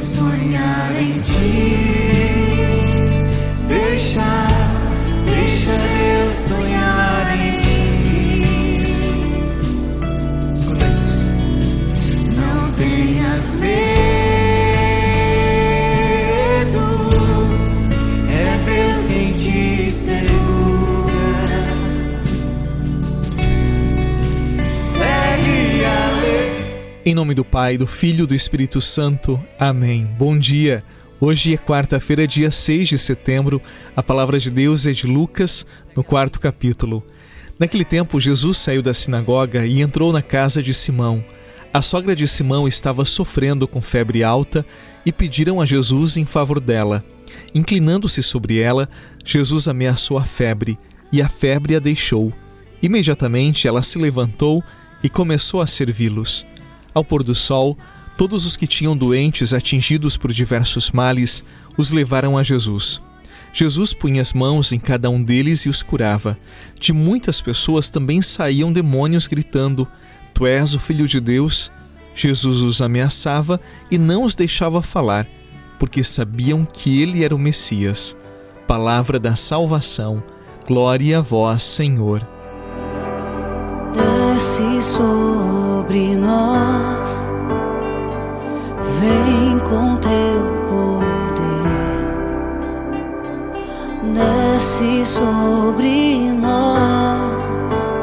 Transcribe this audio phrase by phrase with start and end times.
[0.00, 1.76] sonhar em ti.
[3.68, 4.24] Deixa,
[5.26, 8.44] deixa eu sonhar em ti.
[10.52, 11.18] Escuta isso.
[12.36, 13.89] Não tenhas medo,
[27.10, 29.42] Em nome do Pai, do Filho e do Espírito Santo.
[29.58, 30.08] Amém.
[30.16, 30.84] Bom dia.
[31.20, 33.60] Hoje é quarta-feira, dia 6 de setembro.
[33.96, 37.04] A palavra de Deus é de Lucas, no quarto capítulo.
[37.58, 41.24] Naquele tempo, Jesus saiu da sinagoga e entrou na casa de Simão.
[41.74, 44.64] A sogra de Simão estava sofrendo com febre alta
[45.04, 47.04] e pediram a Jesus em favor dela.
[47.52, 48.88] Inclinando-se sobre ela,
[49.24, 50.78] Jesus ameaçou a febre
[51.10, 52.32] e a febre a deixou.
[52.80, 54.62] Imediatamente ela se levantou
[55.02, 56.46] e começou a servi-los.
[56.94, 57.76] Ao pôr do sol,
[58.16, 61.44] todos os que tinham doentes atingidos por diversos males
[61.76, 63.00] os levaram a Jesus.
[63.52, 66.38] Jesus punha as mãos em cada um deles e os curava.
[66.78, 69.86] De muitas pessoas também saíam demônios gritando:
[70.32, 71.72] Tu és o Filho de Deus.
[72.14, 73.60] Jesus os ameaçava
[73.90, 75.26] e não os deixava falar,
[75.78, 78.16] porque sabiam que ele era o Messias.
[78.66, 80.22] Palavra da salvação.
[80.66, 82.26] Glória a vós, Senhor.
[84.40, 84.82] desce
[85.90, 87.28] sobre nós,
[89.00, 91.66] vem com teu poder,
[94.14, 98.00] desce sobre nós,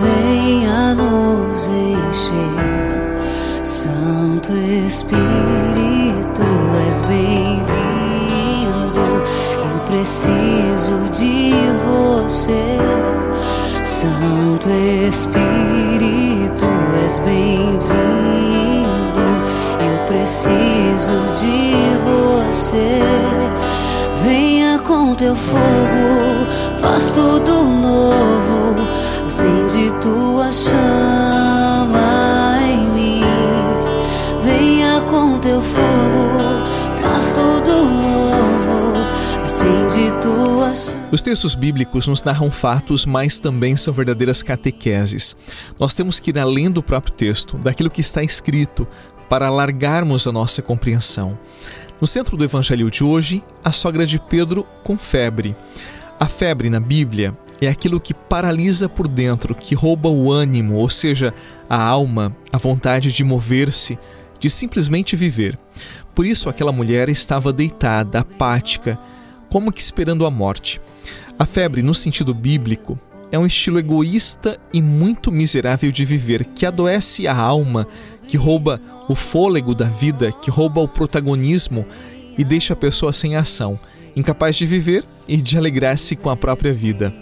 [0.00, 2.54] venha nos encher,
[3.64, 5.18] Santo Espírito,
[6.86, 7.81] és bem-vindo,
[10.02, 11.52] preciso de
[11.86, 12.76] você.
[13.84, 14.68] Santo
[15.08, 16.66] Espírito,
[17.04, 17.80] és bem-vindo.
[19.78, 23.00] Eu preciso de você.
[24.24, 26.48] Venha com teu fogo,
[26.80, 28.74] faz tudo novo.
[29.24, 31.31] Acende tua chama
[41.10, 45.36] Os textos bíblicos nos narram fatos, mas também são verdadeiras catequeses.
[45.78, 48.88] Nós temos que ir além do próprio texto, daquilo que está escrito,
[49.28, 51.38] para alargarmos a nossa compreensão.
[52.00, 55.54] No centro do evangelho de hoje, a sogra de Pedro com febre.
[56.18, 60.88] A febre na Bíblia é aquilo que paralisa por dentro, que rouba o ânimo, ou
[60.88, 61.34] seja,
[61.68, 63.98] a alma, a vontade de mover-se,
[64.40, 65.58] de simplesmente viver.
[66.14, 68.98] Por isso, aquela mulher estava deitada, apática,
[69.52, 70.80] como que esperando a morte.
[71.38, 72.98] A febre, no sentido bíblico,
[73.30, 77.86] é um estilo egoísta e muito miserável de viver, que adoece a alma,
[78.26, 78.80] que rouba
[79.10, 81.84] o fôlego da vida, que rouba o protagonismo
[82.38, 83.78] e deixa a pessoa sem ação,
[84.16, 87.14] incapaz de viver e de alegrar-se com a própria vida.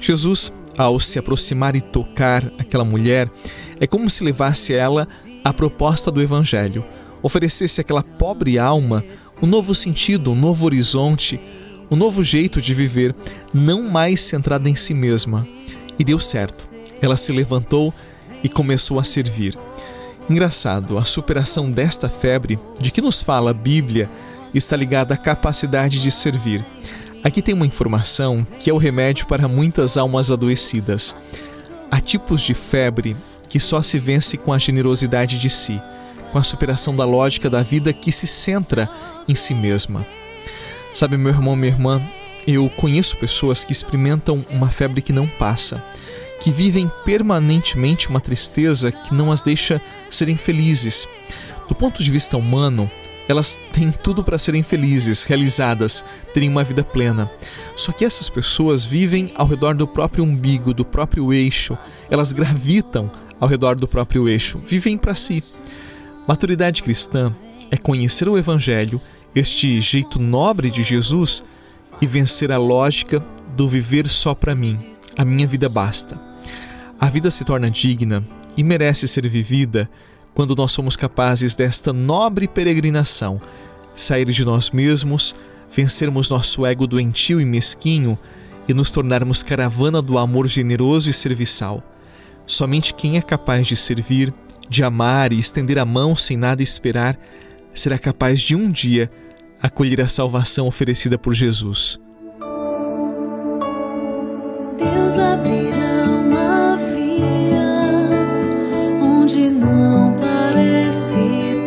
[0.00, 3.30] Jesus, ao se aproximar e tocar aquela mulher,
[3.78, 5.06] é como se levasse ela
[5.44, 6.82] a proposta do Evangelho,
[7.22, 9.04] oferecesse àquela pobre alma
[9.42, 11.38] um novo sentido, um novo horizonte,
[11.90, 13.14] um novo jeito de viver,
[13.52, 15.46] não mais centrada em si mesma.
[15.98, 16.74] E deu certo.
[17.00, 17.92] Ela se levantou
[18.42, 19.56] e começou a servir.
[20.28, 24.10] Engraçado, a superação desta febre, de que nos fala a Bíblia,
[24.54, 26.64] está ligada à capacidade de servir.
[27.22, 31.14] Aqui tem uma informação que é o remédio para muitas almas adoecidas.
[31.90, 33.16] Há tipos de febre
[33.48, 35.80] que só se vence com a generosidade de si,
[36.32, 38.90] com a superação da lógica da vida que se centra
[39.28, 40.06] em si mesma.
[40.94, 42.00] Sabe, meu irmão, minha irmã,
[42.46, 45.84] eu conheço pessoas que experimentam uma febre que não passa,
[46.40, 51.08] que vivem permanentemente uma tristeza que não as deixa serem felizes.
[51.68, 52.88] Do ponto de vista humano,
[53.26, 57.28] elas têm tudo para serem felizes, realizadas, terem uma vida plena.
[57.74, 61.76] Só que essas pessoas vivem ao redor do próprio umbigo, do próprio eixo.
[62.08, 65.42] Elas gravitam ao redor do próprio eixo, vivem para si.
[66.24, 67.34] Maturidade cristã
[67.68, 69.00] é conhecer o Evangelho,
[69.34, 71.42] este jeito nobre de Jesus,
[72.00, 73.24] e vencer a lógica
[73.56, 74.78] do viver só para mim.
[75.16, 76.20] A minha vida basta.
[76.98, 78.24] A vida se torna digna
[78.56, 79.88] e merece ser vivida
[80.34, 83.40] quando nós somos capazes desta nobre peregrinação,
[83.94, 85.34] sair de nós mesmos,
[85.70, 88.18] vencermos nosso ego doentio e mesquinho
[88.66, 91.82] e nos tornarmos caravana do amor generoso e serviçal.
[92.46, 94.32] Somente quem é capaz de servir,
[94.68, 97.18] de amar e estender a mão sem nada esperar,
[97.72, 99.10] será capaz de um dia
[99.62, 101.98] acolher a salvação oferecida por Jesus.
[104.78, 108.08] Deus abrirá uma via
[109.02, 111.16] onde não parece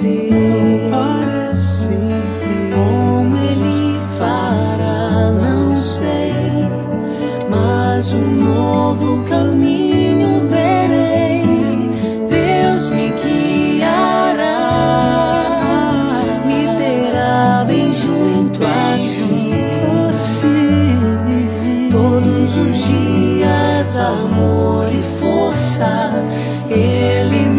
[0.00, 0.90] ter.
[0.90, 2.74] Parece ter.
[2.74, 6.32] Como ele fará, não sei,
[7.50, 9.33] mas um novo caminho.
[22.52, 26.10] os dias amor e força.
[26.68, 27.53] Ele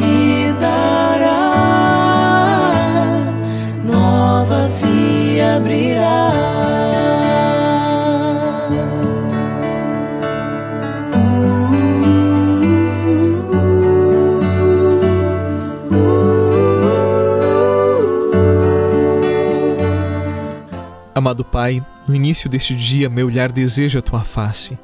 [21.35, 24.79] Amado Pai, no início deste dia, meu olhar deseja a tua face.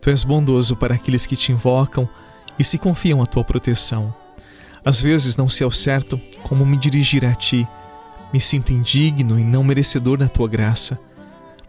[0.00, 2.08] Tu és bondoso para aqueles que te invocam
[2.56, 4.14] e se confiam à tua proteção.
[4.84, 7.66] Às vezes não sei ao certo como me dirigir a ti.
[8.32, 10.96] Me sinto indigno e não merecedor da tua graça.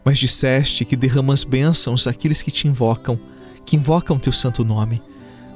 [0.04, 3.18] Mas disseste que derramas bênçãos àqueles que te invocam,
[3.66, 5.02] que invocam teu santo nome.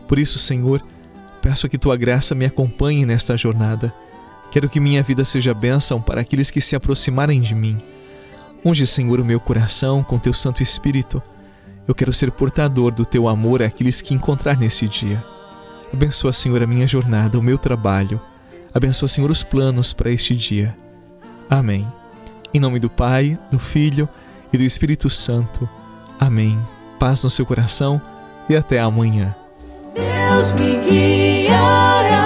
[0.09, 0.85] Por isso, Senhor,
[1.41, 3.95] peço que tua graça me acompanhe nesta jornada.
[4.51, 7.79] Quero que minha vida seja bênção para aqueles que se aproximarem de mim.
[8.67, 11.23] Unge, Senhor, o meu coração com teu Santo Espírito.
[11.87, 15.25] Eu quero ser portador do teu amor àqueles que encontrar nesse dia.
[15.95, 18.21] Abençoa, Senhor, a minha jornada, o meu trabalho.
[18.75, 20.77] Abençoa, Senhor, os planos para este dia.
[21.49, 21.87] Amém.
[22.53, 24.09] Em nome do Pai, do Filho
[24.53, 25.69] e do Espírito Santo.
[26.19, 26.59] Amém.
[26.99, 28.03] Paz no seu coração
[28.49, 29.33] e até amanhã.
[29.95, 32.26] Deus me guiará.